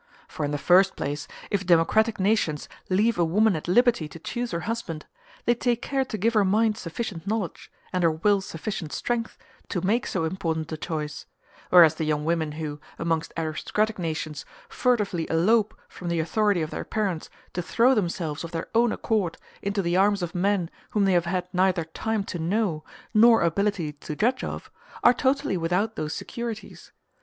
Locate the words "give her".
6.17-6.43